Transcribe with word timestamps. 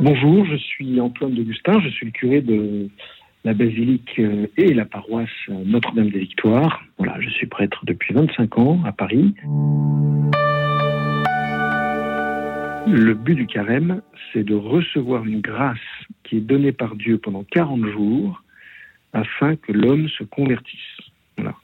Bonjour, 0.00 0.44
je 0.44 0.54
suis 0.54 1.00
Antoine 1.00 1.34
d'Augustin, 1.34 1.80
je 1.80 1.88
suis 1.88 2.06
le 2.06 2.12
curé 2.12 2.40
de 2.40 2.88
la 3.44 3.52
basilique 3.52 4.14
euh, 4.20 4.46
et 4.56 4.72
la 4.72 4.84
paroisse 4.84 5.28
Notre-Dame 5.48 6.10
des 6.10 6.20
Victoires. 6.20 6.84
Voilà, 6.98 7.20
je 7.20 7.28
suis 7.30 7.48
prêtre 7.48 7.84
depuis 7.84 8.14
25 8.14 8.58
ans 8.58 8.80
à 8.84 8.92
Paris. 8.92 9.34
Le 12.86 13.12
but 13.12 13.34
du 13.34 13.48
carême, 13.48 14.00
c'est 14.32 14.44
de 14.44 14.54
recevoir 14.54 15.24
une 15.24 15.40
grâce 15.40 15.78
qui 16.22 16.36
est 16.36 16.42
donnée 16.42 16.72
par 16.72 16.94
Dieu 16.94 17.18
pendant 17.18 17.42
40 17.42 17.84
jours 17.86 18.44
afin 19.12 19.56
que 19.56 19.72
l'homme 19.72 20.08
se 20.10 20.22
convertisse. 20.22 21.00
Voilà. 21.36 21.56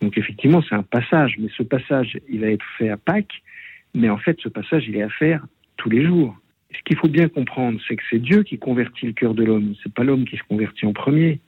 Donc 0.00 0.16
effectivement, 0.16 0.62
c'est 0.66 0.74
un 0.74 0.82
passage, 0.82 1.36
mais 1.38 1.48
ce 1.54 1.62
passage, 1.62 2.18
il 2.30 2.40
va 2.40 2.46
être 2.46 2.64
fait 2.78 2.88
à 2.88 2.96
Pâques, 2.96 3.42
mais 3.92 4.08
en 4.08 4.16
fait, 4.16 4.38
ce 4.40 4.48
passage, 4.48 4.86
il 4.88 4.96
est 4.96 5.02
à 5.02 5.10
faire 5.10 5.46
tous 5.76 5.90
les 5.90 6.02
jours. 6.02 6.34
Ce 6.76 6.82
qu'il 6.84 6.96
faut 6.96 7.08
bien 7.08 7.28
comprendre, 7.28 7.80
c'est 7.86 7.96
que 7.96 8.02
c'est 8.10 8.18
Dieu 8.18 8.42
qui 8.42 8.58
convertit 8.58 9.06
le 9.06 9.12
cœur 9.12 9.34
de 9.34 9.44
l'homme. 9.44 9.74
C'est 9.82 9.92
pas 9.92 10.04
l'homme 10.04 10.24
qui 10.24 10.36
se 10.36 10.42
convertit 10.48 10.86
en 10.86 10.92
premier. 10.92 11.40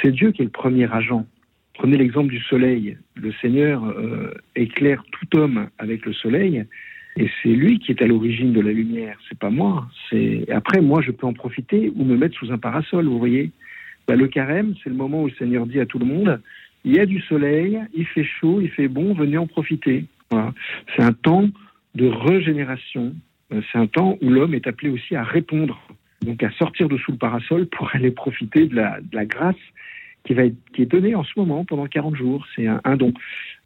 C'est 0.00 0.12
Dieu 0.12 0.32
qui 0.32 0.42
est 0.42 0.44
le 0.44 0.50
premier 0.50 0.90
agent. 0.92 1.26
Prenez 1.74 1.96
l'exemple 1.96 2.30
du 2.30 2.40
soleil. 2.40 2.96
Le 3.16 3.32
Seigneur 3.40 3.84
euh, 3.84 4.32
éclaire 4.56 5.02
tout 5.10 5.36
homme 5.36 5.68
avec 5.78 6.06
le 6.06 6.12
soleil, 6.12 6.64
et 7.16 7.28
c'est 7.42 7.50
lui 7.50 7.78
qui 7.78 7.92
est 7.92 8.02
à 8.02 8.06
l'origine 8.06 8.52
de 8.52 8.60
la 8.60 8.72
lumière. 8.72 9.18
C'est 9.28 9.38
pas 9.38 9.50
moi. 9.50 9.86
C'est 10.08 10.50
après 10.50 10.80
moi, 10.80 11.02
je 11.02 11.10
peux 11.10 11.26
en 11.26 11.34
profiter 11.34 11.92
ou 11.94 12.04
me 12.04 12.16
mettre 12.16 12.36
sous 12.38 12.52
un 12.52 12.58
parasol. 12.58 13.06
Vous 13.06 13.18
voyez. 13.18 13.50
Bah, 14.08 14.16
le 14.16 14.26
carême, 14.26 14.74
c'est 14.82 14.90
le 14.90 14.96
moment 14.96 15.22
où 15.22 15.26
le 15.26 15.34
Seigneur 15.34 15.66
dit 15.66 15.78
à 15.78 15.86
tout 15.86 15.98
le 15.98 16.06
monde 16.06 16.40
il 16.84 16.94
y 16.94 17.00
a 17.00 17.06
du 17.06 17.20
soleil, 17.20 17.80
il 17.94 18.06
fait 18.06 18.24
chaud, 18.24 18.60
il 18.60 18.70
fait 18.70 18.88
bon, 18.88 19.14
venez 19.14 19.38
en 19.38 19.46
profiter. 19.46 20.04
Voilà. 20.30 20.52
C'est 20.94 21.02
un 21.02 21.12
temps 21.12 21.48
de 21.94 22.06
régénération. 22.06 23.14
Euh, 23.52 23.60
c'est 23.70 23.78
un 23.78 23.86
temps 23.86 24.18
où 24.20 24.28
l'homme 24.28 24.54
est 24.54 24.66
appelé 24.66 24.90
aussi 24.90 25.16
à 25.16 25.22
répondre, 25.22 25.80
donc 26.22 26.42
à 26.42 26.50
sortir 26.52 26.88
de 26.88 26.96
sous 26.98 27.12
le 27.12 27.18
parasol 27.18 27.66
pour 27.66 27.90
aller 27.94 28.10
profiter 28.10 28.66
de 28.66 28.76
la, 28.76 29.26
grâce 29.26 29.56
qui, 30.24 30.34
va 30.34 30.44
qui 30.74 30.82
est 30.82 30.86
donnée 30.86 31.14
en 31.14 31.24
ce 31.24 31.32
moment 31.36 31.64
pendant 31.64 31.86
40 31.86 32.16
jours. 32.16 32.46
C'est 32.54 32.66
un, 32.66 32.96
don. 32.96 33.12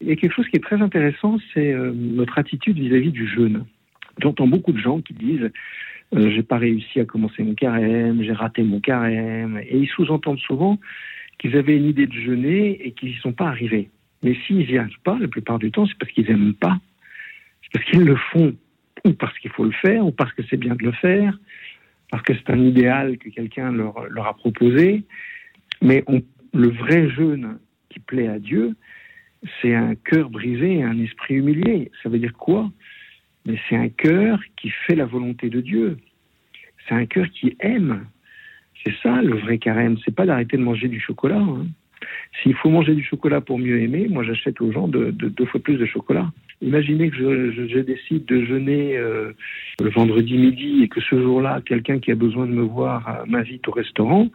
Il 0.00 0.08
y 0.08 0.12
a 0.12 0.16
quelque 0.16 0.34
chose 0.34 0.48
qui 0.48 0.56
est 0.56 0.64
très 0.64 0.80
intéressant, 0.80 1.38
c'est 1.54 1.72
euh, 1.72 1.92
notre 1.94 2.38
attitude 2.38 2.78
vis-à-vis 2.78 3.08
-vis 3.08 3.12
du 3.12 3.28
jeûne. 3.28 3.64
J'entends 4.22 4.46
beaucoup 4.46 4.72
de 4.72 4.78
gens 4.78 5.00
qui 5.00 5.14
disent 5.14 5.50
euh, 6.14 6.30
j'ai 6.30 6.42
pas 6.42 6.58
réussi 6.58 7.00
à 7.00 7.04
commencer 7.04 7.42
mon 7.42 7.54
carême, 7.54 8.22
j'ai 8.22 8.32
raté 8.32 8.62
mon 8.62 8.80
carême, 8.80 9.58
et 9.58 9.76
ils 9.76 9.88
sous-entendent 9.88 10.38
souvent 10.38 10.78
qu'ils 11.38 11.56
avaient 11.56 11.76
une 11.76 11.86
idée 11.86 12.06
de 12.06 12.12
jeûner 12.12 12.86
et 12.86 12.92
qu'ils 12.92 13.10
n'y 13.10 13.16
sont 13.16 13.32
pas 13.32 13.48
arrivés. 13.48 13.90
Mais 14.22 14.34
s'ils 14.46 14.66
n'y 14.66 14.78
arrivent 14.78 15.02
pas, 15.04 15.18
la 15.18 15.28
plupart 15.28 15.58
du 15.58 15.70
temps, 15.70 15.86
c'est 15.86 15.98
parce 15.98 16.10
qu'ils 16.12 16.26
n'aiment 16.26 16.54
pas. 16.54 16.78
C'est 17.62 17.72
parce 17.72 17.84
qu'ils 17.90 18.04
le 18.04 18.16
font, 18.16 18.54
ou 19.06 19.14
parce 19.14 19.38
qu'il 19.38 19.50
faut 19.50 19.64
le 19.64 19.72
faire, 19.72 20.04
ou 20.04 20.10
parce 20.10 20.32
que 20.32 20.42
c'est 20.50 20.56
bien 20.56 20.74
de 20.74 20.84
le 20.84 20.92
faire, 20.92 21.38
parce 22.10 22.22
que 22.22 22.34
c'est 22.34 22.50
un 22.50 22.60
idéal 22.60 23.18
que 23.18 23.28
quelqu'un 23.30 23.72
leur, 23.72 24.26
a 24.26 24.34
proposé. 24.34 25.04
Mais 25.82 26.04
le 26.52 26.68
vrai 26.68 27.08
jeûne 27.10 27.58
qui 27.88 28.00
plaît 28.00 28.28
à 28.28 28.38
Dieu, 28.38 28.74
c'est 29.60 29.74
un 29.74 29.94
cœur 29.94 30.30
brisé 30.30 30.78
et 30.78 30.82
un 30.82 30.98
esprit 30.98 31.34
humilié. 31.34 31.90
Ça 32.02 32.08
veut 32.08 32.18
dire 32.18 32.32
quoi? 32.34 32.70
Mais 33.44 33.58
c'est 33.68 33.76
un 33.76 33.88
cœur 33.88 34.40
qui 34.56 34.70
fait 34.70 34.96
la 34.96 35.06
volonté 35.06 35.48
de 35.50 35.60
Dieu. 35.60 35.98
C'est 36.88 36.94
un 36.94 37.06
cœur 37.06 37.26
qui 37.30 37.56
aime. 37.60 38.06
C'est 38.84 38.94
ça 39.02 39.22
le 39.22 39.36
vrai 39.36 39.58
carême. 39.58 39.96
C'est 40.04 40.14
pas 40.14 40.26
d'arrêter 40.26 40.56
de 40.56 40.62
manger 40.62 40.88
du 40.88 41.00
chocolat. 41.00 41.38
Hein. 41.38 41.66
S'il 42.42 42.54
faut 42.54 42.70
manger 42.70 42.94
du 42.94 43.04
chocolat 43.04 43.40
pour 43.40 43.58
mieux 43.58 43.80
aimer, 43.80 44.08
moi 44.08 44.24
j'achète 44.24 44.60
aux 44.60 44.72
gens 44.72 44.88
de, 44.88 45.10
de, 45.10 45.28
deux 45.28 45.46
fois 45.46 45.60
plus 45.60 45.76
de 45.76 45.86
chocolat. 45.86 46.30
Imaginez 46.62 47.10
que 47.10 47.16
je, 47.16 47.78
décide 47.80 48.24
de 48.24 48.44
jeûner 48.44 48.96
euh, 48.96 49.32
le 49.80 49.90
vendredi 49.90 50.38
midi 50.38 50.82
et 50.82 50.88
que 50.88 51.00
ce 51.00 51.20
jour-là, 51.20 51.60
quelqu'un 51.64 51.98
qui 51.98 52.10
a 52.10 52.14
besoin 52.14 52.46
de 52.46 52.52
me 52.52 52.62
voir 52.62 53.08
euh, 53.08 53.24
m'invite 53.26 53.68
au 53.68 53.72
restaurant. 53.72 54.28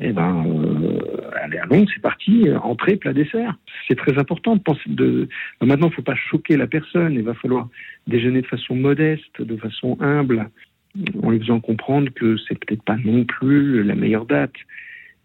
Eh 0.00 0.12
ben, 0.12 0.46
euh, 0.46 0.98
allez, 1.42 1.58
allons, 1.58 1.84
c'est 1.92 2.00
parti, 2.00 2.46
entrée, 2.62 2.96
plat, 2.96 3.12
dessert. 3.12 3.56
C'est 3.88 3.96
très 3.96 4.16
important 4.18 4.56
de 4.56 4.62
de. 4.86 5.28
Maintenant, 5.60 5.88
il 5.88 5.90
ne 5.90 5.94
faut 5.96 6.02
pas 6.02 6.14
choquer 6.14 6.56
la 6.56 6.68
personne. 6.68 7.14
Il 7.14 7.22
va 7.22 7.34
falloir 7.34 7.68
déjeuner 8.06 8.42
de 8.42 8.46
façon 8.46 8.76
modeste, 8.76 9.42
de 9.42 9.56
façon 9.56 9.98
humble, 10.00 10.48
en 11.22 11.30
lui 11.30 11.40
faisant 11.40 11.60
comprendre 11.60 12.10
que 12.14 12.36
c'est 12.48 12.58
peut-être 12.64 12.84
pas 12.84 12.96
non 13.04 13.24
plus 13.24 13.82
la 13.82 13.96
meilleure 13.96 14.24
date. 14.24 14.54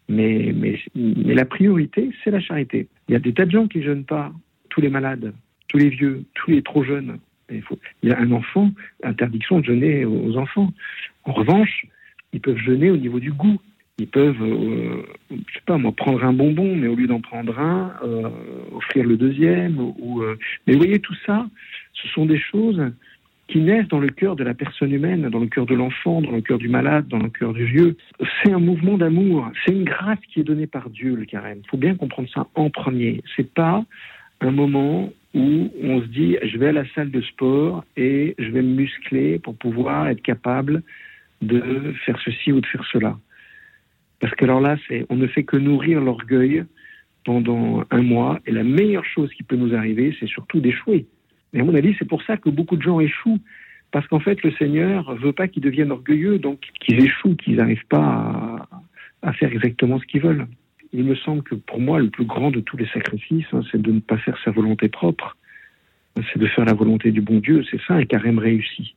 Mais, 0.08 0.52
mais, 0.54 0.78
mais 0.94 1.34
la 1.34 1.44
priorité, 1.44 2.10
c'est 2.22 2.30
la 2.30 2.40
charité. 2.40 2.88
Il 3.08 3.12
y 3.12 3.16
a 3.16 3.20
des 3.20 3.32
tas 3.32 3.46
de 3.46 3.50
gens 3.52 3.66
qui 3.68 3.78
ne 3.78 3.84
jeûnent 3.84 4.04
pas, 4.04 4.32
tous 4.68 4.80
les 4.80 4.88
malades, 4.88 5.32
tous 5.76 5.82
les 5.82 5.90
vieux, 5.90 6.24
tous 6.34 6.50
les 6.50 6.62
trop 6.62 6.82
jeunes. 6.84 7.18
Il, 7.50 7.62
y 8.02 8.10
a 8.10 8.18
un 8.18 8.32
enfant, 8.32 8.70
interdiction 9.04 9.60
de 9.60 9.66
jeûner 9.66 10.04
aux 10.06 10.36
enfants. 10.36 10.72
En 11.24 11.32
revanche, 11.32 11.86
ils 12.32 12.40
peuvent 12.40 12.56
jeûner 12.56 12.90
au 12.90 12.96
niveau 12.96 13.20
du 13.20 13.30
goût. 13.30 13.58
Ils 13.98 14.08
peuvent, 14.08 14.42
euh, 14.42 15.02
je 15.30 15.36
sais 15.36 15.64
pas 15.66 15.76
moi, 15.76 15.92
prendre 15.92 16.24
un 16.24 16.32
bonbon, 16.32 16.74
mais 16.74 16.86
au 16.86 16.94
lieu 16.94 17.06
d'en 17.06 17.20
prendre 17.20 17.58
un, 17.58 17.92
euh, 18.02 18.30
offrir 18.74 19.04
le 19.04 19.16
deuxième. 19.16 19.78
Euh, 19.80 20.36
Mais 20.66 20.72
vous 20.72 20.78
voyez, 20.78 20.98
tout 20.98 21.16
ça, 21.26 21.46
ce 21.92 22.08
sont 22.08 22.24
des 22.24 22.40
choses 22.40 22.82
qui 23.48 23.58
naissent 23.58 23.88
dans 23.88 24.00
le 24.00 24.08
cœur 24.08 24.34
de 24.34 24.42
la 24.42 24.54
personne 24.54 24.92
humaine, 24.92 25.28
dans 25.28 25.38
le 25.38 25.46
cœur 25.46 25.66
de 25.66 25.74
l'enfant, 25.74 26.20
dans 26.22 26.32
le 26.32 26.40
cœur 26.40 26.58
du 26.58 26.68
malade, 26.68 27.06
dans 27.06 27.18
le 27.18 27.28
cœur 27.28 27.52
du 27.52 27.64
vieux. 27.64 27.96
C'est 28.42 28.52
un 28.52 28.58
mouvement 28.58 28.96
d'amour, 28.96 29.50
c'est 29.64 29.72
une 29.72 29.84
grâce 29.84 30.18
qui 30.32 30.40
est 30.40 30.44
donnée 30.44 30.66
par 30.66 30.88
Dieu, 30.88 31.14
le 31.14 31.26
carême. 31.26 31.60
Il 31.62 31.68
faut 31.68 31.76
bien 31.76 31.94
comprendre 31.94 32.28
ça 32.34 32.46
en 32.54 32.70
premier. 32.70 33.22
C'est 33.36 33.52
pas 33.52 33.84
un 34.40 34.50
moment 34.50 35.12
où 35.36 35.70
on 35.82 36.00
se 36.00 36.06
dit 36.06 36.38
je 36.42 36.56
vais 36.56 36.68
à 36.68 36.72
la 36.72 36.88
salle 36.94 37.10
de 37.10 37.20
sport 37.20 37.84
et 37.96 38.34
je 38.38 38.50
vais 38.50 38.62
me 38.62 38.74
muscler 38.74 39.38
pour 39.38 39.54
pouvoir 39.54 40.08
être 40.08 40.22
capable 40.22 40.82
de 41.42 41.92
faire 42.04 42.18
ceci 42.24 42.52
ou 42.52 42.60
de 42.62 42.66
faire 42.66 42.84
cela. 42.90 43.18
Parce 44.18 44.34
que 44.34 44.44
alors 44.44 44.60
là, 44.60 44.76
on 45.10 45.16
ne 45.16 45.26
fait 45.26 45.44
que 45.44 45.58
nourrir 45.58 46.00
l'orgueil 46.00 46.64
pendant 47.24 47.84
un 47.90 48.02
mois 48.02 48.40
et 48.46 48.50
la 48.50 48.64
meilleure 48.64 49.04
chose 49.04 49.30
qui 49.34 49.42
peut 49.42 49.56
nous 49.56 49.74
arriver, 49.74 50.16
c'est 50.18 50.26
surtout 50.26 50.60
d'échouer. 50.60 51.06
Et 51.52 51.60
à 51.60 51.64
mon 51.64 51.74
avis, 51.74 51.94
c'est 51.98 52.08
pour 52.08 52.22
ça 52.22 52.38
que 52.38 52.48
beaucoup 52.48 52.76
de 52.76 52.82
gens 52.82 52.98
échouent. 52.98 53.40
Parce 53.92 54.06
qu'en 54.08 54.20
fait, 54.20 54.42
le 54.42 54.52
Seigneur 54.52 55.14
veut 55.16 55.32
pas 55.32 55.48
qu'ils 55.48 55.62
deviennent 55.62 55.92
orgueilleux, 55.92 56.38
donc 56.38 56.60
qu'ils 56.80 57.04
échouent, 57.04 57.36
qu'ils 57.36 57.56
n'arrivent 57.56 57.86
pas 57.88 58.66
à, 59.22 59.32
faire 59.34 59.52
exactement 59.52 59.98
ce 59.98 60.06
qu'ils 60.06 60.22
veulent. 60.22 60.46
Il 60.98 61.04
me 61.04 61.14
semble 61.14 61.42
que 61.42 61.54
pour 61.54 61.78
moi, 61.78 62.00
le 62.00 62.08
plus 62.08 62.24
grand 62.24 62.50
de 62.50 62.60
tous 62.60 62.78
les 62.78 62.86
sacrifices, 62.86 63.44
hein, 63.52 63.60
c'est 63.70 63.80
de 63.80 63.92
ne 63.92 64.00
pas 64.00 64.16
faire 64.16 64.38
sa 64.42 64.50
volonté 64.50 64.88
propre. 64.88 65.36
C'est 66.32 66.38
de 66.38 66.46
faire 66.46 66.64
la 66.64 66.72
volonté 66.72 67.12
du 67.12 67.20
bon 67.20 67.38
Dieu. 67.38 67.62
C'est 67.70 67.80
ça 67.86 67.92
un 67.92 68.06
carême 68.06 68.38
réussi. 68.38 68.94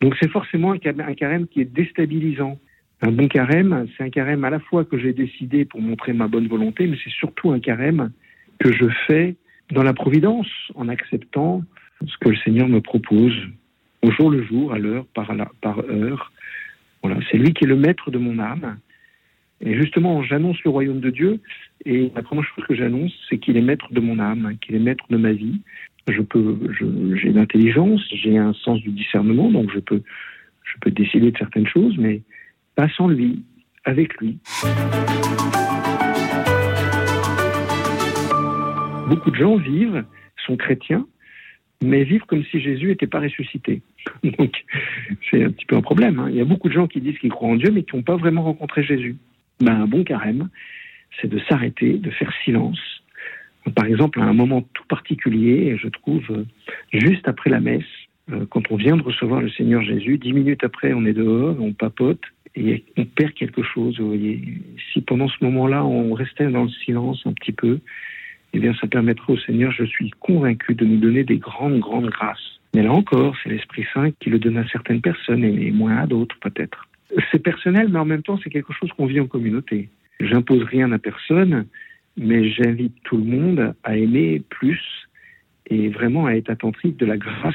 Donc 0.00 0.14
c'est 0.20 0.30
forcément 0.30 0.70
un 0.70 0.78
carême 1.14 1.48
qui 1.48 1.60
est 1.60 1.64
déstabilisant. 1.64 2.60
Un 3.00 3.10
bon 3.10 3.26
carême, 3.26 3.88
c'est 3.96 4.04
un 4.04 4.10
carême 4.10 4.44
à 4.44 4.50
la 4.50 4.60
fois 4.60 4.84
que 4.84 4.96
j'ai 4.96 5.12
décidé 5.12 5.64
pour 5.64 5.80
montrer 5.80 6.12
ma 6.12 6.28
bonne 6.28 6.46
volonté, 6.46 6.86
mais 6.86 6.96
c'est 7.02 7.10
surtout 7.10 7.50
un 7.50 7.58
carême 7.58 8.12
que 8.60 8.72
je 8.72 8.86
fais 9.08 9.34
dans 9.72 9.82
la 9.82 9.94
providence, 9.94 10.46
en 10.76 10.88
acceptant 10.88 11.64
ce 12.06 12.16
que 12.18 12.28
le 12.28 12.36
Seigneur 12.36 12.68
me 12.68 12.80
propose 12.80 13.34
au 14.02 14.12
jour 14.12 14.30
le 14.30 14.44
jour, 14.44 14.72
à 14.72 14.78
l'heure, 14.78 15.06
par, 15.12 15.34
par 15.60 15.80
heure. 15.90 16.32
Voilà, 17.02 17.18
c'est 17.28 17.38
lui 17.38 17.52
qui 17.52 17.64
est 17.64 17.68
le 17.68 17.74
maître 17.74 18.12
de 18.12 18.18
mon 18.18 18.38
âme. 18.38 18.76
Et 19.64 19.76
justement, 19.76 20.22
j'annonce 20.22 20.62
le 20.64 20.70
royaume 20.70 21.00
de 21.00 21.10
Dieu, 21.10 21.40
et 21.84 22.10
la 22.14 22.22
première 22.22 22.44
chose 22.44 22.64
que 22.66 22.74
j'annonce, 22.74 23.12
c'est 23.28 23.38
qu'il 23.38 23.56
est 23.56 23.62
maître 23.62 23.92
de 23.92 24.00
mon 24.00 24.18
âme, 24.18 24.56
qu'il 24.60 24.74
est 24.74 24.80
maître 24.80 25.04
de 25.08 25.16
ma 25.16 25.32
vie. 25.32 25.60
Je 26.08 26.20
peux, 26.20 26.58
j'ai 27.14 27.30
l'intelligence, 27.30 28.02
j'ai 28.12 28.36
un 28.36 28.54
sens 28.54 28.80
du 28.80 28.90
discernement, 28.90 29.50
donc 29.50 29.70
je 29.72 29.78
peux, 29.78 30.02
je 30.64 30.78
peux 30.80 30.90
décider 30.90 31.30
de 31.30 31.38
certaines 31.38 31.68
choses, 31.68 31.96
mais 31.96 32.22
pas 32.74 32.88
sans 32.88 33.06
lui, 33.06 33.44
avec 33.84 34.14
lui. 34.16 34.38
Beaucoup 39.08 39.30
de 39.30 39.36
gens 39.36 39.56
vivent, 39.56 40.04
sont 40.44 40.56
chrétiens, 40.56 41.06
mais 41.84 42.02
vivent 42.02 42.24
comme 42.26 42.44
si 42.50 42.60
Jésus 42.60 42.88
n'était 42.88 43.06
pas 43.06 43.20
ressuscité. 43.20 43.82
Donc, 44.24 44.64
c'est 45.30 45.44
un 45.44 45.50
petit 45.50 45.66
peu 45.66 45.76
un 45.76 45.82
problème. 45.82 46.18
Hein. 46.18 46.28
Il 46.30 46.36
y 46.36 46.40
a 46.40 46.44
beaucoup 46.44 46.68
de 46.68 46.72
gens 46.72 46.86
qui 46.88 47.00
disent 47.00 47.18
qu'ils 47.18 47.30
croient 47.30 47.50
en 47.50 47.56
Dieu, 47.56 47.70
mais 47.70 47.82
qui 47.82 47.94
n'ont 47.94 48.02
pas 48.02 48.16
vraiment 48.16 48.42
rencontré 48.42 48.82
Jésus. 48.82 49.16
Un 49.66 49.86
bon 49.86 50.04
carême, 50.04 50.48
c'est 51.20 51.28
de 51.28 51.38
s'arrêter, 51.48 51.94
de 51.94 52.10
faire 52.10 52.32
silence. 52.44 52.80
Par 53.74 53.86
exemple, 53.86 54.20
à 54.20 54.24
un 54.24 54.32
moment 54.32 54.62
tout 54.74 54.84
particulier, 54.88 55.76
je 55.80 55.88
trouve, 55.88 56.44
juste 56.92 57.28
après 57.28 57.50
la 57.50 57.60
messe, 57.60 57.84
euh, 58.30 58.44
quand 58.50 58.70
on 58.70 58.76
vient 58.76 58.96
de 58.96 59.02
recevoir 59.02 59.40
le 59.40 59.50
Seigneur 59.50 59.82
Jésus, 59.82 60.18
dix 60.18 60.32
minutes 60.32 60.64
après, 60.64 60.92
on 60.92 61.04
est 61.04 61.12
dehors, 61.12 61.56
on 61.60 61.72
papote, 61.72 62.22
et 62.54 62.84
on 62.96 63.04
perd 63.04 63.32
quelque 63.32 63.62
chose, 63.62 63.98
vous 63.98 64.08
voyez. 64.08 64.42
Si 64.92 65.00
pendant 65.00 65.28
ce 65.28 65.42
moment-là, 65.42 65.84
on 65.84 66.12
restait 66.12 66.48
dans 66.48 66.64
le 66.64 66.70
silence 66.84 67.22
un 67.24 67.32
petit 67.32 67.52
peu, 67.52 67.78
eh 68.52 68.58
bien, 68.58 68.74
ça 68.74 68.86
permettra 68.86 69.32
au 69.32 69.38
Seigneur, 69.38 69.72
je 69.72 69.84
suis 69.84 70.10
convaincu, 70.20 70.74
de 70.74 70.84
nous 70.84 70.98
donner 70.98 71.24
des 71.24 71.38
grandes, 71.38 71.78
grandes 71.78 72.10
grâces. 72.10 72.60
Mais 72.74 72.82
là 72.82 72.92
encore, 72.92 73.34
c'est 73.42 73.50
l'Esprit 73.50 73.86
Saint 73.94 74.10
qui 74.20 74.30
le 74.30 74.38
donne 74.38 74.58
à 74.58 74.66
certaines 74.68 75.00
personnes 75.00 75.44
et 75.44 75.70
moins 75.70 75.96
à 75.96 76.06
d'autres, 76.06 76.36
peut-être. 76.40 76.88
C'est 77.30 77.42
personnel, 77.42 77.88
mais 77.88 77.98
en 77.98 78.04
même 78.04 78.22
temps, 78.22 78.38
c'est 78.42 78.50
quelque 78.50 78.72
chose 78.72 78.90
qu'on 78.92 79.06
vit 79.06 79.20
en 79.20 79.26
communauté. 79.26 79.88
J'impose 80.20 80.62
rien 80.64 80.92
à 80.92 80.98
personne, 80.98 81.66
mais 82.16 82.50
j'invite 82.50 82.94
tout 83.04 83.16
le 83.16 83.24
monde 83.24 83.74
à 83.82 83.96
aimer 83.96 84.42
plus 84.48 84.80
et 85.68 85.88
vraiment 85.88 86.26
à 86.26 86.32
être 86.32 86.50
attentif 86.50 86.96
de 86.96 87.06
la 87.06 87.16
grâce 87.16 87.54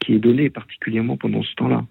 qui 0.00 0.14
est 0.14 0.18
donnée, 0.18 0.50
particulièrement 0.50 1.16
pendant 1.16 1.42
ce 1.42 1.54
temps-là. 1.54 1.84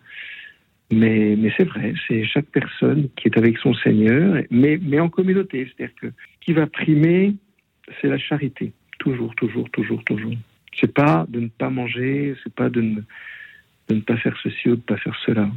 Mais, 0.92 1.38
c'est 1.58 1.66
vrai, 1.66 1.94
c'est 2.08 2.24
chaque 2.24 2.46
personne 2.46 3.10
qui 3.18 3.28
est 3.28 3.38
avec 3.38 3.58
son 3.58 3.74
Seigneur, 3.74 4.44
mais, 4.50 4.80
mais 4.82 5.00
en 5.00 5.10
communauté. 5.10 5.68
C'est-à-dire 5.68 5.96
que 6.00 6.08
ce 6.08 6.46
qui 6.46 6.54
va 6.54 6.66
primer, 6.68 7.36
c'est 8.00 8.08
la 8.08 8.18
charité. 8.18 8.72
Toujours, 9.00 9.36
toujours, 9.36 9.70
toujours, 9.72 10.04
toujours. 10.06 10.34
C'est 10.80 10.94
pas 10.94 11.26
de 11.28 11.42
ne 11.42 11.48
pas 11.48 11.70
manger, 11.70 12.36
c'est 12.44 12.54
pas 12.54 12.70
de 12.70 12.82
ne, 12.82 13.02
de 13.90 13.96
ne 13.96 14.02
pas 14.02 14.16
faire 14.18 14.38
ceci 14.42 14.70
ou 14.70 14.76
de 14.76 14.82
ne 14.82 14.82
pas 14.82 14.98
faire 14.98 15.18
cela. 15.26 15.50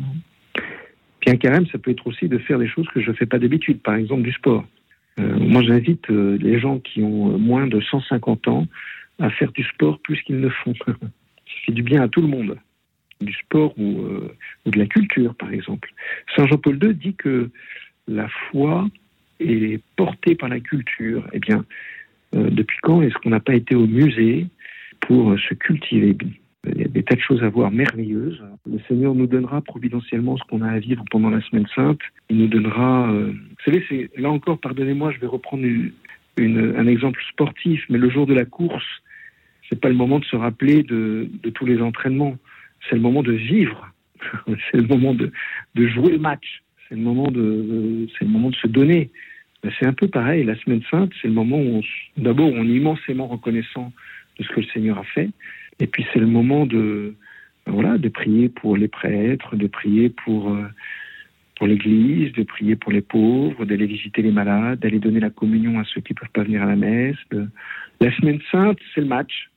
Puis 1.21 1.31
un 1.31 1.37
carême, 1.37 1.67
ça 1.67 1.79
peut 1.79 1.91
être 1.91 2.07
aussi 2.07 2.29
de 2.29 2.39
faire 2.39 2.59
des 2.59 2.69
choses 2.69 2.89
que 2.89 3.01
je 3.01 3.11
ne 3.11 3.15
fais 3.15 3.27
pas 3.27 3.39
d'habitude, 3.39 3.81
par 3.83 3.95
exemple 3.95 4.23
du 4.23 4.33
sport. 4.33 4.65
Euh, 5.19 5.39
moi, 5.39 5.63
j'invite 5.63 6.09
euh, 6.11 6.39
les 6.41 6.59
gens 6.59 6.79
qui 6.79 7.03
ont 7.03 7.39
moins 7.39 7.67
de 7.67 7.81
150 7.81 8.49
ans 8.49 8.67
à 9.19 9.31
faire 9.31 9.53
du 9.53 9.63
sport 9.65 9.99
plus 10.01 10.21
qu'ils 10.23 10.41
ne 10.41 10.49
font. 10.49 10.75
ça 10.87 10.95
fait 11.67 11.73
du 11.73 11.83
bien 11.83 12.03
à 12.03 12.09
tout 12.09 12.23
le 12.23 12.29
monde. 12.29 12.57
Du 13.21 13.35
sport 13.35 13.75
ou, 13.79 14.01
euh, 14.01 14.35
ou 14.65 14.71
de 14.71 14.79
la 14.79 14.87
culture, 14.87 15.35
par 15.35 15.53
exemple. 15.53 15.93
Saint 16.35 16.47
Jean-Paul 16.47 16.79
II 16.83 16.95
dit 16.95 17.15
que 17.15 17.51
la 18.09 18.29
foi 18.51 18.89
est 19.41 19.83
portée 19.97 20.35
par 20.35 20.49
la 20.49 20.61
culture. 20.61 21.27
Eh 21.33 21.39
bien, 21.39 21.65
euh, 22.35 22.49
depuis 22.51 22.79
quand 22.83 23.03
est-ce 23.03 23.15
qu'on 23.15 23.31
n'a 23.31 23.41
pas 23.41 23.55
été 23.55 23.75
au 23.75 23.87
musée 23.87 24.47
pour 25.01 25.39
se 25.39 25.55
cultiver? 25.55 26.17
Il 26.67 26.79
y 26.79 26.85
a 26.85 26.89
des 26.89 27.03
tas 27.03 27.15
de 27.15 27.21
choses 27.21 27.43
à 27.43 27.49
voir 27.49 27.71
merveilleuses. 27.71 28.43
Le 28.71 28.79
Seigneur 28.87 29.15
nous 29.15 29.27
donnera 29.27 29.63
providentiellement 29.63 30.37
ce 30.37 30.45
qu'on 30.45 30.61
a 30.63 30.69
à 30.69 30.79
vivre 30.79 31.05
pendant 31.11 31.31
la 31.31 31.41
semaine 31.43 31.67
sainte. 31.75 32.01
Il 32.29 32.37
nous 32.37 32.49
donnera. 32.49 33.11
Euh, 33.11 33.33
vous 33.33 33.65
savez, 33.65 33.85
c'est 33.89 34.11
là 34.21 34.31
encore, 34.31 34.59
pardonnez-moi, 34.59 35.13
je 35.13 35.21
vais 35.21 35.27
reprendre 35.27 35.65
une, 35.65 35.93
une, 36.37 36.77
un 36.77 36.87
exemple 36.87 37.21
sportif, 37.31 37.85
mais 37.89 37.99
le 37.99 38.11
jour 38.11 38.27
de 38.27 38.35
la 38.35 38.45
course, 38.45 38.85
c'est 39.69 39.81
pas 39.81 39.89
le 39.89 39.95
moment 39.95 40.19
de 40.19 40.25
se 40.27 40.37
rappeler 40.37 40.83
de, 40.83 41.29
de 41.43 41.51
tous 41.51 41.65
les 41.65 41.81
entraînements. 41.81 42.37
C'est 42.89 42.97
le 42.97 43.01
moment 43.01 43.23
de 43.23 43.33
vivre. 43.33 43.91
c'est 44.71 44.79
le 44.79 44.87
moment 44.87 45.15
de, 45.15 45.33
de, 45.75 45.87
jouer 45.89 46.13
le 46.13 46.19
match. 46.19 46.63
C'est 46.89 46.95
le 46.95 47.01
moment 47.01 47.31
de, 47.31 48.07
c'est 48.19 48.25
le 48.27 48.31
moment 48.31 48.51
de 48.51 48.57
se 48.57 48.67
donner. 48.67 49.11
C'est 49.79 49.87
un 49.87 49.95
peu 49.95 50.09
pareil. 50.09 50.45
La 50.45 50.57
semaine 50.57 50.83
sainte, 50.91 51.13
c'est 51.23 51.29
le 51.29 51.35
moment 51.35 51.59
où, 51.59 51.83
d'abord, 52.19 52.51
on 52.53 52.65
est 52.65 52.75
immensément 52.75 53.29
reconnaissant 53.29 53.93
de 54.39 54.45
ce 54.45 54.49
que 54.49 54.61
le 54.61 54.67
Seigneur 54.67 54.99
a 54.99 55.05
fait. 55.05 55.31
Et 55.81 55.87
puis 55.87 56.07
c'est 56.13 56.19
le 56.19 56.27
moment 56.27 56.67
de 56.67 57.15
voilà 57.67 57.99
de 57.99 58.09
prier 58.09 58.49
pour 58.49 58.77
les 58.77 58.89
prêtres, 58.89 59.57
de 59.57 59.67
prier 59.67 60.11
pour 60.11 60.53
euh, 60.53 60.69
pour 61.57 61.67
l'Église, 61.67 62.33
de 62.33 62.43
prier 62.43 62.75
pour 62.75 62.91
les 62.91 63.03
pauvres, 63.03 63.67
d'aller 63.67 63.87
visiter 63.87 64.23
les 64.23 64.31
malades, 64.31 64.79
d'aller 64.79 64.99
donner 64.99 65.21
la 65.21 65.29
communion 65.29 65.79
à 65.79 65.85
ceux 65.85 66.01
qui 66.01 66.15
ne 66.15 66.19
peuvent 66.19 66.33
pas 66.33 66.43
venir 66.43 66.63
à 66.63 66.67
la 66.67 66.77
messe. 66.77 67.19
La 68.01 68.17
semaine 68.17 68.41
sainte, 68.51 68.79
c'est 68.95 69.03
le 69.03 69.07
match. 69.07 69.51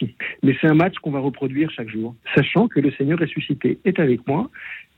Mais 0.42 0.56
c'est 0.60 0.66
un 0.66 0.74
match 0.74 0.96
qu'on 0.96 1.12
va 1.12 1.20
reproduire 1.20 1.70
chaque 1.70 1.88
jour, 1.88 2.16
sachant 2.34 2.66
que 2.66 2.80
le 2.80 2.90
Seigneur 2.92 3.18
ressuscité 3.18 3.78
est 3.84 4.00
avec 4.00 4.26
moi 4.26 4.50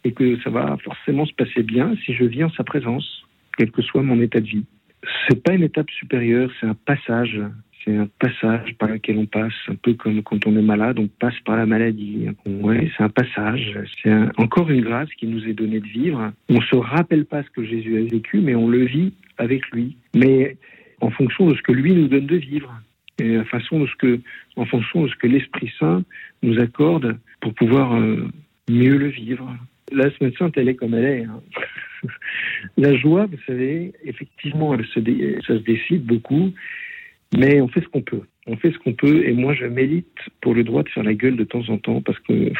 et 0.05 0.13
que 0.13 0.41
ça 0.41 0.49
va 0.49 0.79
forcément 0.83 1.27
se 1.27 1.35
passer 1.35 1.63
bien 1.63 1.95
si 2.05 2.15
je 2.15 2.25
vis 2.25 2.45
en 2.45 2.51
sa 2.51 2.65
présence, 2.65 3.25
quel 3.59 3.71
que 3.71 3.83
soit 3.83 4.03
mon 4.03 4.21
état 4.21 4.41
de 4.41 4.47
vie. 4.47 4.65
C'est 5.29 5.43
pas 5.43 5.53
une 5.53 5.63
étape 5.63 5.91
supérieure, 5.91 6.51
c'est 6.61 6.67
un 6.67 6.75
passage 6.75 7.39
c'est 7.85 7.97
un 7.97 8.09
passage 8.19 8.75
par 8.79 8.89
lequel 8.89 9.19
on 9.19 9.27
passe, 9.27 9.53
un 9.69 9.75
peu 9.75 9.95
comme 9.95 10.23
quand 10.23 10.47
on 10.47 10.57
est 10.57 10.63
malade, 10.63 10.99
on 10.99 11.09
passe 11.09 11.39
par 11.45 11.57
la 11.57 11.67
maladie. 11.67 12.27
Ouais, 12.47 12.91
c'est 12.97 13.03
un 13.03 13.09
passage. 13.09 13.79
C'est 14.03 14.13
encore 14.37 14.71
une 14.71 14.83
grâce 14.83 15.11
qui 15.15 15.27
nous 15.27 15.47
est 15.47 15.53
donnée 15.53 15.81
de 15.81 15.87
vivre. 15.87 16.33
On 16.49 16.61
se 16.61 16.77
rappelle 16.77 17.25
pas 17.25 17.43
ce 17.43 17.51
que 17.51 17.65
Jésus 17.65 17.99
a 17.99 18.03
vécu, 18.03 18.41
mais 18.41 18.55
on 18.55 18.69
le 18.69 18.85
vit 18.85 19.13
avec 19.39 19.67
lui. 19.71 19.97
Mais 20.15 20.57
en 21.01 21.11
fonction 21.11 21.47
de 21.47 21.55
ce 21.55 21.63
que 21.63 21.73
lui 21.73 21.93
nous 21.93 22.09
donne 22.09 22.27
de 22.27 22.37
vivre. 22.37 22.73
Et 23.21 23.43
façon 23.45 23.81
de 23.81 23.87
ce 23.87 23.95
que, 23.97 24.21
en 24.57 24.65
fonction 24.65 25.03
de 25.03 25.09
ce 25.09 25.17
que 25.17 25.27
l'Esprit 25.27 25.73
Saint 25.79 26.05
nous 26.43 26.61
accorde 26.61 27.19
pour 27.41 27.53
pouvoir 27.55 27.95
euh, 27.95 28.29
mieux 28.69 28.97
le 28.97 29.09
vivre. 29.09 29.57
La 29.91 30.11
semaine 30.13 30.33
sainte, 30.39 30.57
elle 30.57 30.69
est 30.69 30.77
comme 30.77 30.95
elle 30.95 31.05
est. 31.05 31.25
Hein. 31.25 31.41
la 32.77 32.95
joie, 32.97 33.27
vous 33.27 33.39
savez, 33.47 33.93
effectivement, 34.05 34.77
ça 34.77 34.85
se 34.95 35.63
décide 35.65 36.05
beaucoup. 36.05 36.53
Mais 37.37 37.61
on 37.61 37.69
fait 37.69 37.81
ce 37.81 37.89
qu'on 37.89 38.03
peut. 38.03 38.23
On 38.47 38.57
fait 38.57 38.73
ce 38.73 38.79
qu'on 38.79 38.95
peut. 38.95 39.25
Et 39.27 39.33
moi, 39.33 39.55
je 39.55 39.67
mérite 39.67 40.07
pour 40.41 40.55
le 40.55 40.65
droit 40.65 40.83
de 40.83 40.89
faire 40.89 41.03
la 41.03 41.15
gueule 41.15 41.37
de 41.37 41.45
temps 41.45 41.69
en 41.69 41.79
temps 41.79 42.01
parce 42.01 42.19
que 42.21 42.53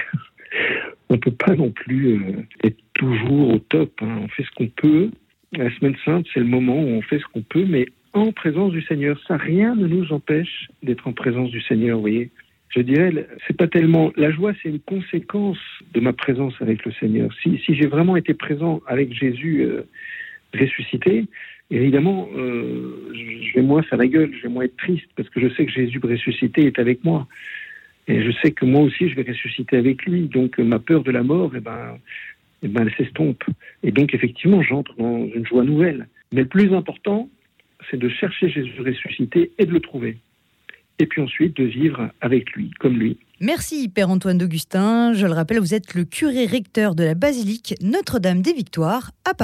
on 1.09 1.19
peut 1.19 1.33
pas 1.33 1.55
non 1.55 1.71
plus 1.71 2.15
euh, 2.15 2.43
être 2.65 2.79
toujours 2.95 3.55
au 3.55 3.59
top. 3.59 3.93
Hein. 4.03 4.21
On 4.23 4.29
fait 4.29 4.45
ce 4.45 4.51
qu'on 4.53 4.69
peut. 4.69 5.11
La 5.53 5.75
semaine 5.77 5.97
sainte, 6.05 6.27
c'est 6.35 6.41
le 6.41 6.47
moment 6.47 6.79
où 6.79 6.87
on 6.87 7.03
fait 7.03 7.19
ce 7.19 7.25
qu'on 7.33 7.43
peut, 7.43 7.65
mais 7.67 7.87
en 8.13 8.33
présence 8.33 8.73
du 8.73 8.83
Seigneur. 8.83 9.19
Ça, 9.27 9.37
rien 9.37 9.75
ne 9.75 9.87
nous 9.87 10.13
empêche 10.13 10.69
d'être 10.83 11.07
en 11.07 11.13
présence 11.13 11.51
du 11.51 11.63
Seigneur, 11.63 11.97
vous 11.97 12.03
voyez. 12.03 12.31
Je 12.69 12.81
dirais, 12.81 13.27
c'est 13.47 13.57
pas 13.57 13.67
tellement 13.67 14.13
la 14.17 14.31
joie, 14.31 14.53
c'est 14.63 14.69
une 14.69 14.81
conséquence 14.81 15.59
de 15.95 16.01
ma 16.01 16.13
présence 16.13 16.55
avec 16.61 16.85
le 16.85 16.93
Seigneur. 16.93 17.31
Si, 17.43 17.59
si 17.65 17.75
j'ai 17.75 17.87
vraiment 17.87 18.17
été 18.17 18.35
présent 18.35 18.83
avec 18.87 19.13
Jésus 19.15 19.63
euh, 19.63 19.89
ressuscité, 20.55 21.25
évidemment, 21.71 22.29
euh, 22.37 23.13
je 23.13 23.55
vais 23.55 23.63
moins 23.63 23.83
faire 23.83 23.99
la 23.99 24.07
gueule, 24.07 24.33
je 24.37 24.43
vais 24.43 24.49
moins 24.49 24.65
être 24.65 24.77
triste, 24.77 25.09
parce 25.17 25.29
que 25.29 25.41
je 25.41 25.53
sais 25.55 25.67
que 25.67 25.73
Jésus 25.73 26.01
ressuscité 26.03 26.67
est 26.67 26.79
avec 26.79 27.05
moi. 27.05 27.27
Et 28.07 28.23
je 28.23 28.31
sais 28.43 28.53
que 28.53 28.65
moi 28.65 28.83
aussi, 28.83 29.09
je 29.09 29.15
vais 29.15 29.31
ressusciter 29.31 29.77
avec 29.77 30.05
lui. 30.07 30.29
Donc, 30.29 30.59
ma 30.59 30.79
peur 30.79 31.03
de 31.03 31.11
la 31.11 31.23
mort, 31.23 31.53
eh 31.55 31.61
ben, 31.61 31.99
eh 32.63 32.69
ben, 32.69 32.87
elle 32.87 32.95
s'estompe. 32.95 33.45
Et 33.83 33.93
donc, 33.93 34.15
effectivement, 34.15 34.63
j'entre 34.63 34.95
dans 34.97 35.27
une 35.27 35.47
joie 35.47 35.63
nouvelle. 35.63 36.09
Mais 36.33 36.43
le 36.43 36.49
plus 36.49 36.75
important, 36.75 37.29
c'est 37.91 37.99
de 37.99 38.09
chercher 38.09 38.49
Jésus 38.49 38.81
ressuscité 38.81 39.53
et 39.59 39.67
de 39.67 39.73
le 39.73 39.81
trouver. 39.81 40.17
Et 40.99 41.07
puis 41.07 41.21
ensuite, 41.21 41.57
de 41.57 41.65
vivre 41.65 42.11
avec 42.21 42.51
lui, 42.53 42.71
comme 42.81 42.99
lui. 42.99 43.19
Merci, 43.41 43.89
Père 43.89 44.11
Antoine 44.11 44.39
d'Augustin. 44.39 45.13
Je 45.13 45.27
le 45.27 45.33
rappelle, 45.33 45.61
vous 45.61 45.75
êtes 45.75 45.95
le 45.95 46.05
curé 46.05 46.47
recteur 46.47 46.97
de 46.97 47.05
la 47.05 47.15
basilique 47.15 47.75
Notre-Dame 47.83 48.43
des 48.43 48.53
Victoires 48.53 49.13
à 49.25 49.33
Paris. 49.33 49.37